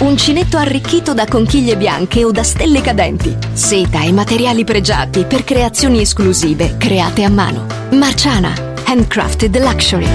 Uncinetto 0.00 0.58
arricchito 0.58 1.12
da 1.12 1.26
conchiglie 1.26 1.76
bianche 1.76 2.24
o 2.24 2.30
da 2.30 2.44
stelle 2.44 2.80
cadenti. 2.80 3.36
Seta 3.52 4.02
e 4.02 4.12
materiali 4.12 4.62
pregiati 4.62 5.24
per 5.24 5.42
creazioni 5.42 6.00
esclusive 6.00 6.76
create 6.76 7.24
a 7.24 7.28
mano. 7.28 7.66
Marciana, 7.90 8.52
handcrafted 8.84 9.58
luxury. 9.58 10.06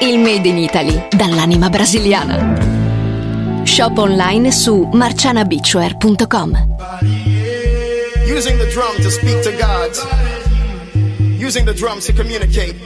Il 0.00 0.18
made 0.20 0.46
in 0.48 0.58
Italy 0.58 1.08
dall'anima 1.10 1.68
brasiliana. 1.68 3.64
Shop 3.64 3.98
online 3.98 4.52
su 4.52 4.88
marcianabeachwear.com. 4.92 6.76
Using 8.26 8.58
the 8.58 8.68
drum 8.72 8.96
to 9.02 9.10
speak 9.10 9.40
to 9.42 9.50
God. 9.50 9.90
Using 11.36 11.64
the 11.64 11.74
drums 11.74 12.06
to 12.06 12.12
communicate. 12.12 12.76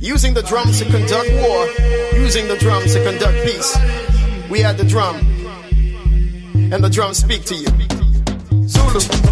Using 0.00 0.32
the 0.32 0.42
drums 0.42 0.78
to 0.78 0.84
conduct 0.84 1.28
war. 1.42 1.66
Using 2.14 2.46
the 2.46 2.56
drums 2.56 2.92
to 2.92 3.02
conduct 3.02 3.44
peace. 3.44 3.76
We 4.50 4.60
had 4.60 4.76
the 4.76 4.84
drum. 4.84 5.16
And 6.72 6.82
the 6.82 6.88
drums 6.88 7.18
speak 7.18 7.44
to 7.46 7.54
you. 7.54 7.66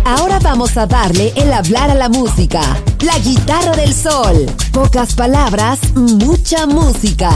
Ahora 0.05 0.39
vamos 0.41 0.77
a 0.77 0.87
darle 0.87 1.33
el 1.37 1.53
hablar 1.53 1.91
a 1.91 1.95
la 1.95 2.09
música. 2.09 2.61
La 3.01 3.19
guitarra 3.19 3.75
del 3.77 3.95
sol. 3.95 4.47
Pocas 4.73 5.15
palabras, 5.15 5.79
mucha 5.95 6.67
música. 6.67 7.31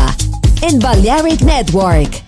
En 0.62 0.78
Balearic 0.78 1.40
Network. 1.42 2.27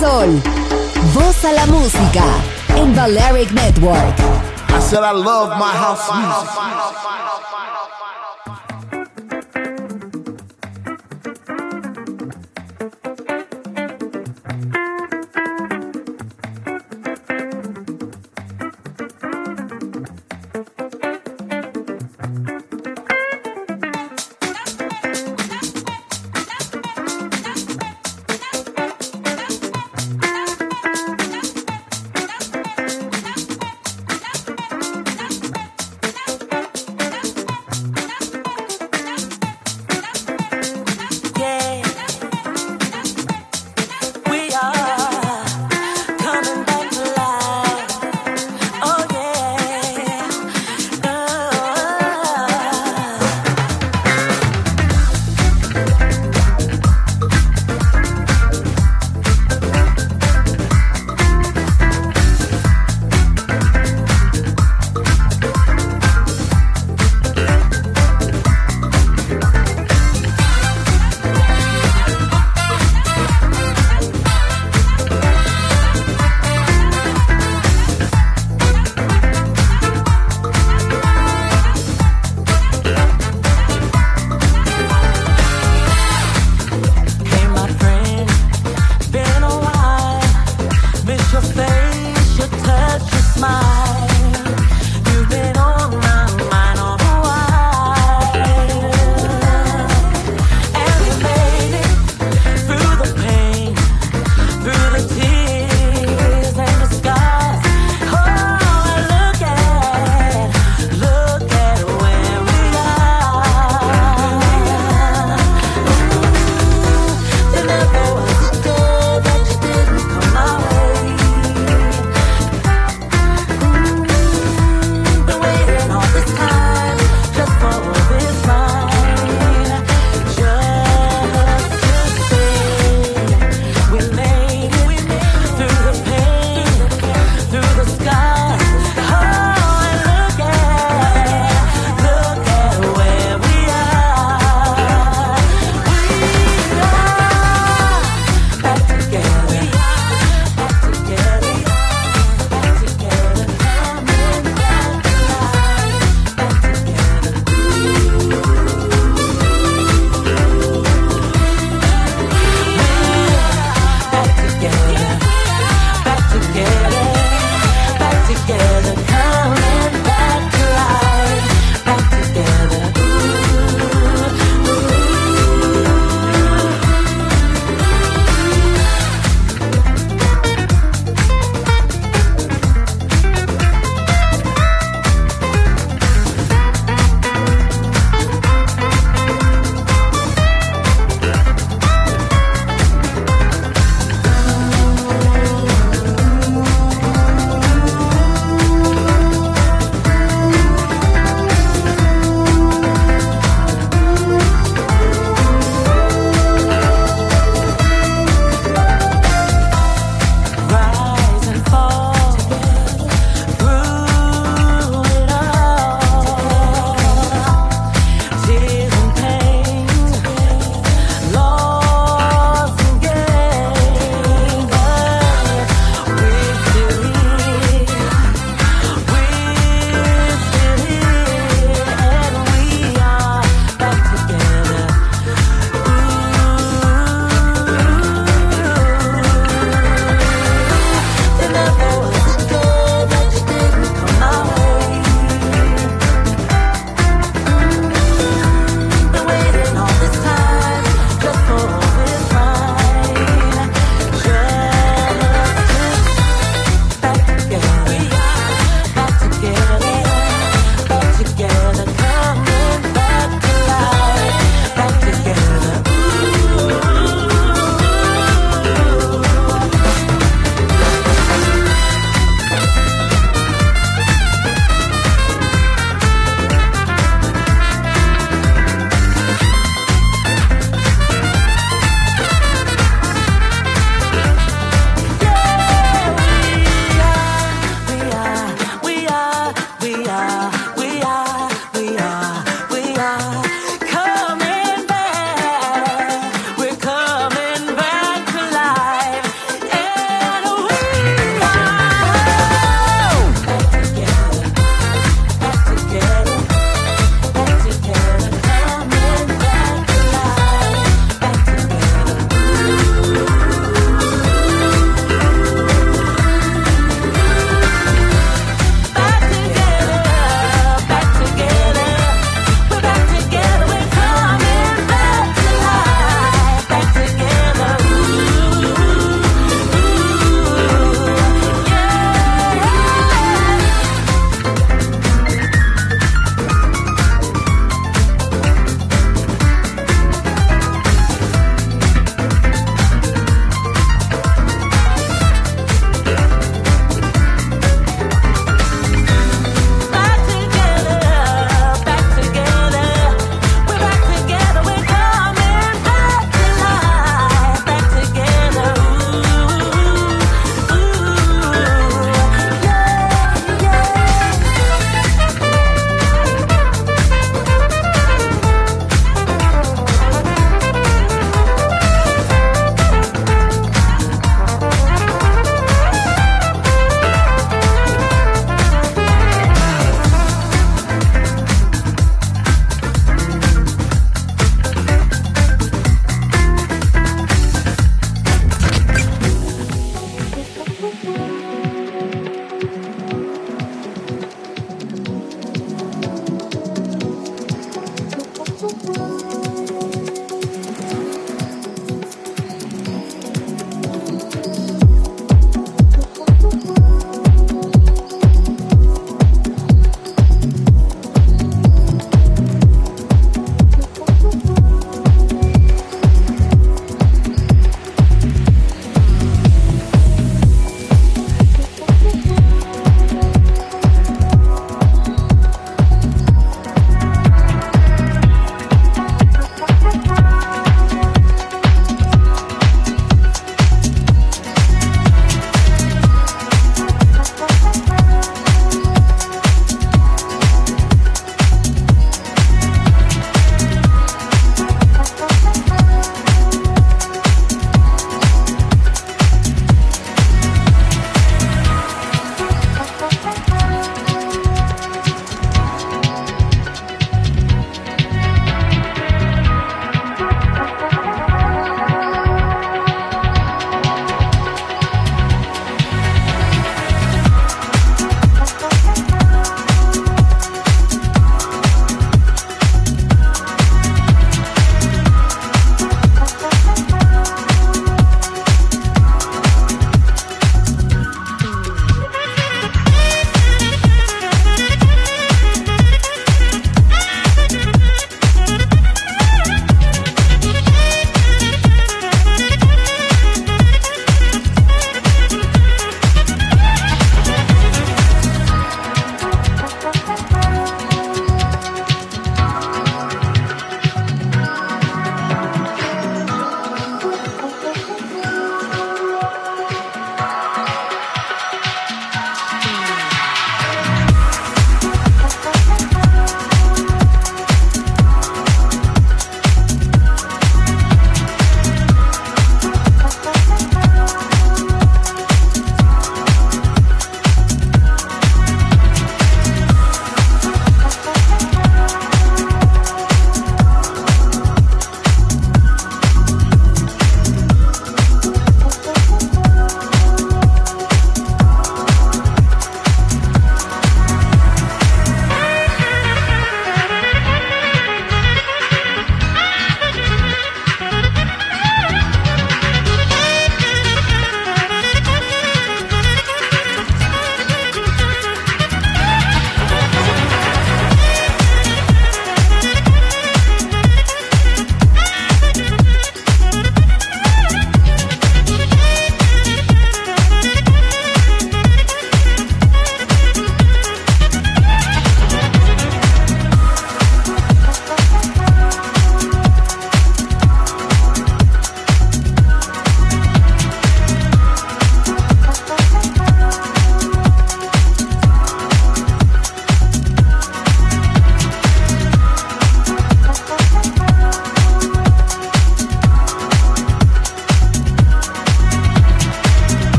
Sol. 0.00 0.42
Voz 1.12 1.44
a 1.44 1.52
la 1.52 1.66
música 1.66 2.24
en 2.74 2.96
Balearic 2.96 3.52
Network. 3.52 4.18
I 4.70 4.80
said 4.80 5.02
I 5.02 5.12
love 5.12 5.50
my 5.58 5.72
house 5.72 6.08
music. 6.14 6.89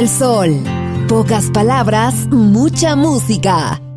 Del 0.00 0.08
sol. 0.08 0.62
Pocas 1.08 1.50
palabras, 1.50 2.26
mucha 2.28 2.96
música. 2.96 3.89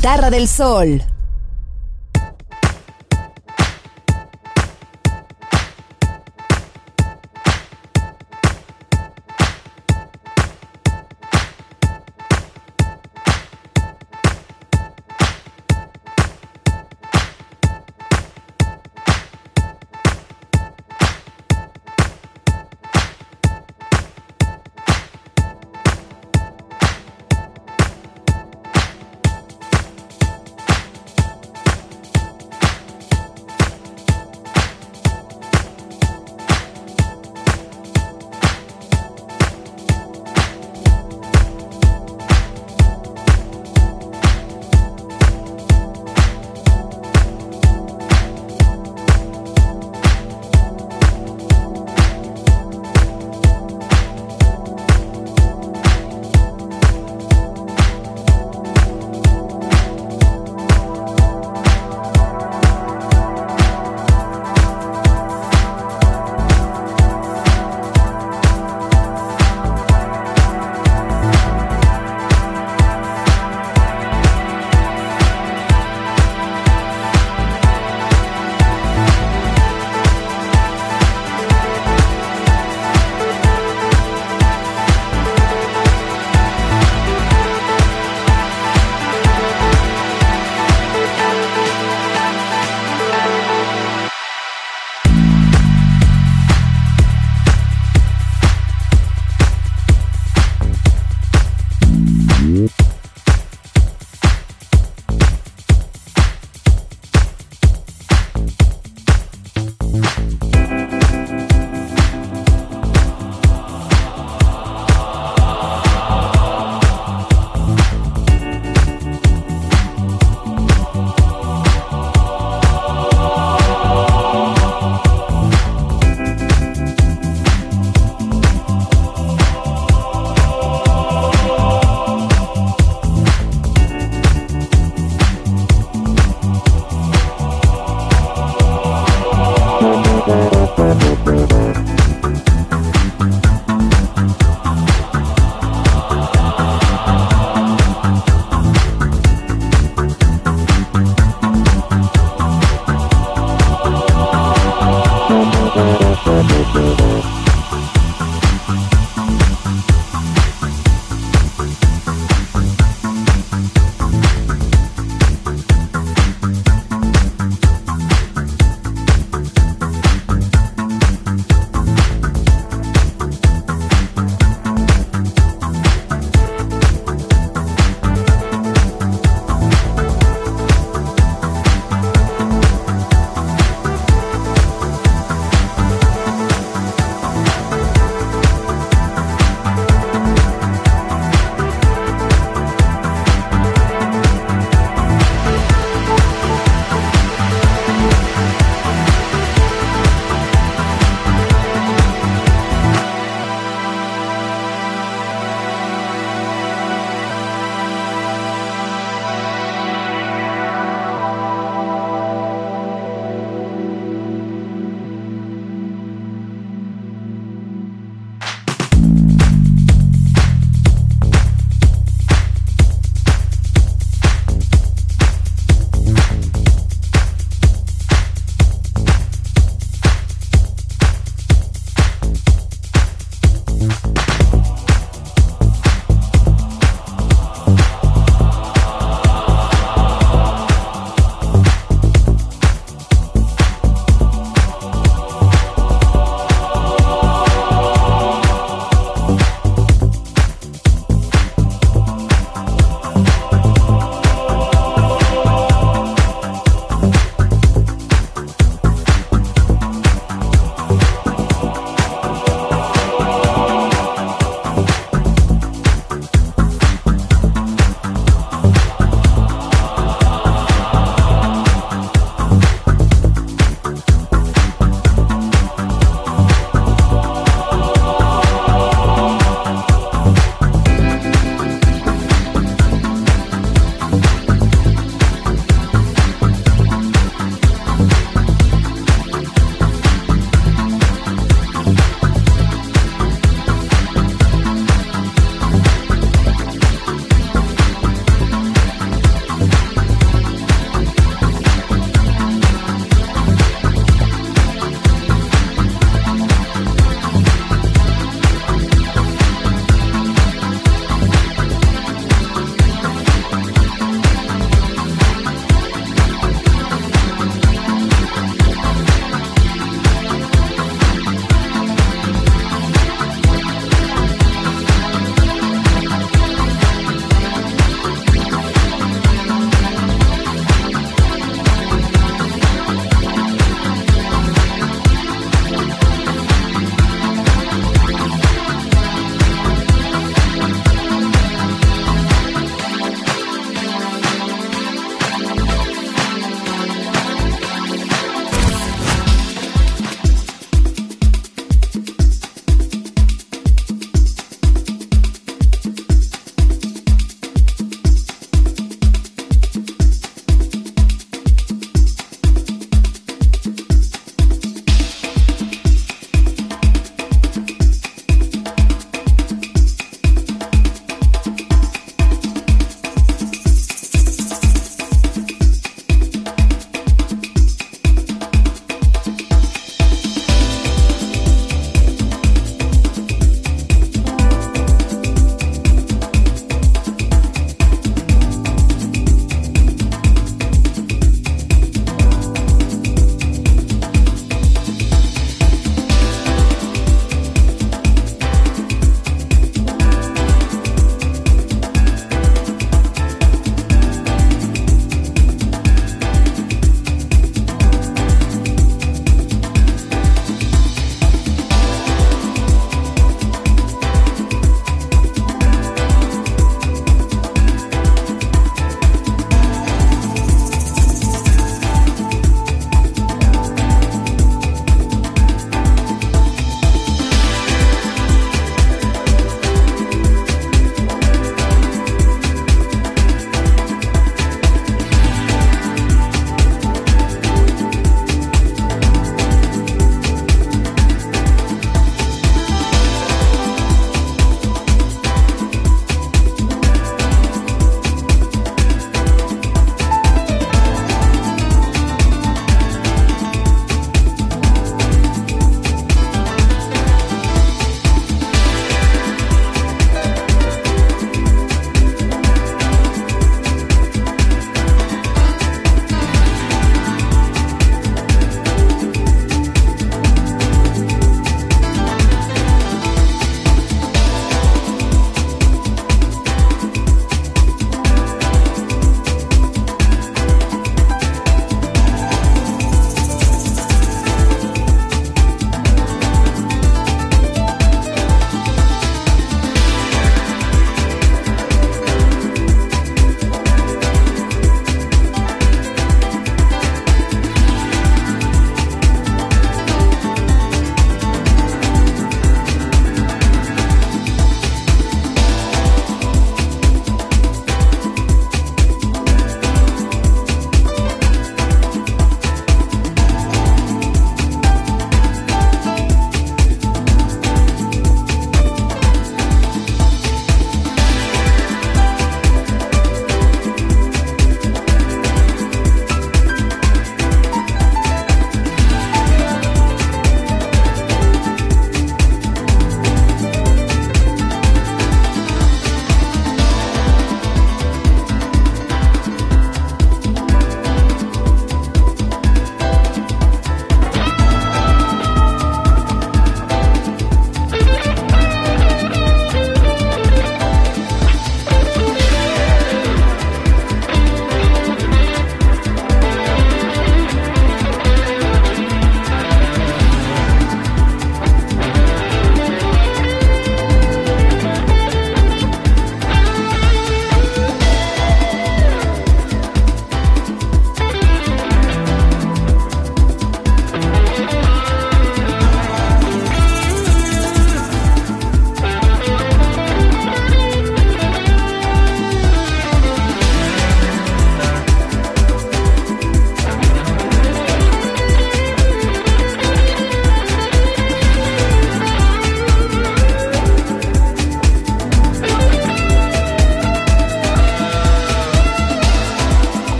Guitarra 0.00 0.30
del 0.30 0.48
sol. 0.48 1.02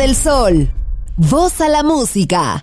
Del 0.00 0.16
sol. 0.16 0.70
Voz 1.18 1.60
a 1.60 1.68
la 1.68 1.82
música. 1.82 2.62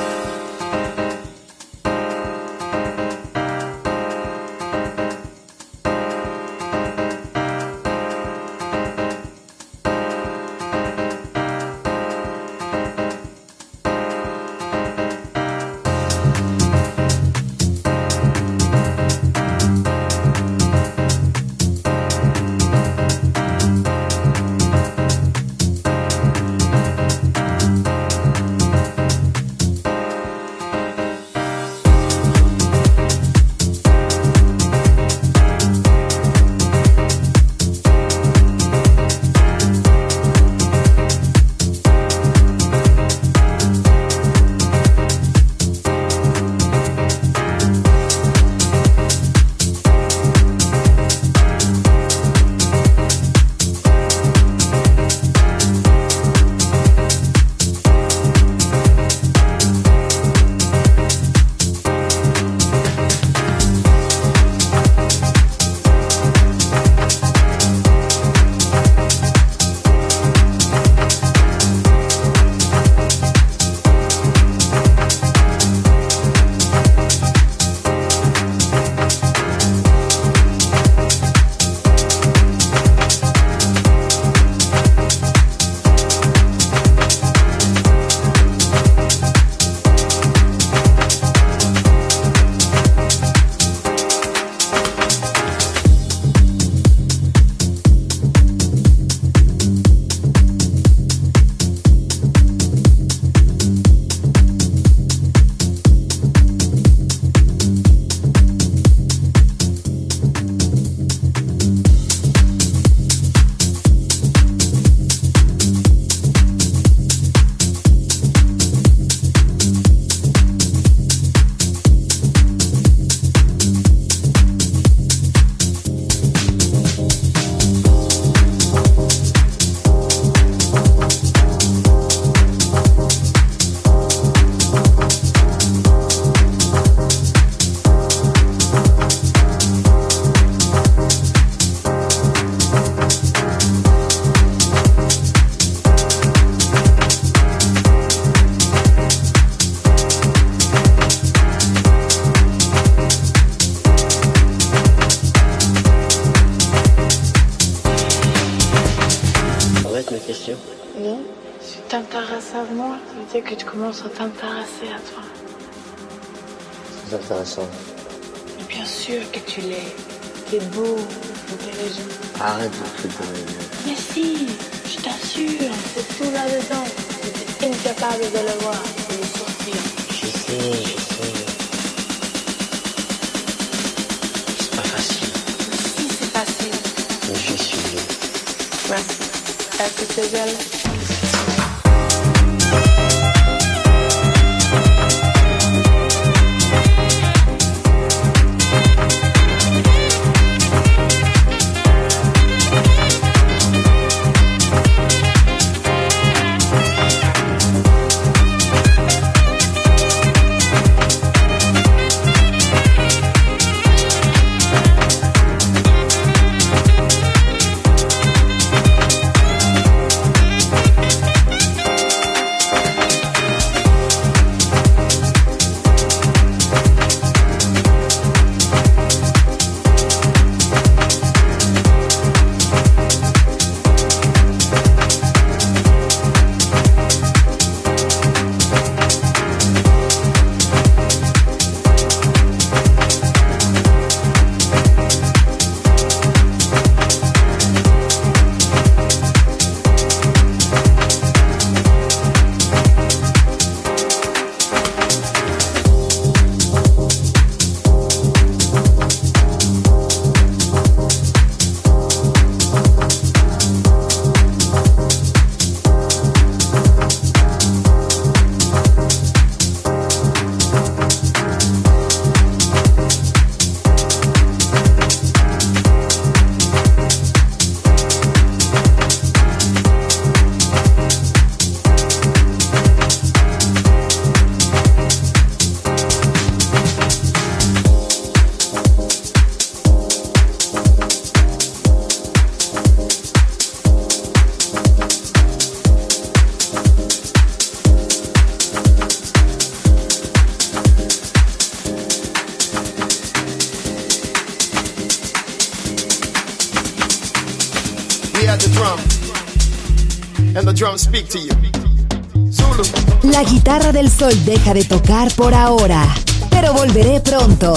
sol 314.21 314.45
deja 314.45 314.75
de 314.75 314.83
tocar 314.83 315.31
por 315.31 315.51
ahora, 315.55 316.03
pero 316.51 316.75
volveré 316.75 317.19
pronto. 317.21 317.73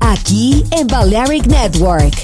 Aquí 0.00 0.62
en 0.70 0.86
Balearic 0.86 1.46
Network. 1.48 2.23